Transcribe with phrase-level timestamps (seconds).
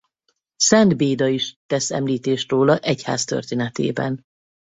[0.55, 4.23] Szent Béda is tesz említést róla Egyháztörténetében.